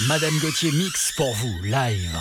[0.00, 2.18] Madame Gauthier mix pour vous, live.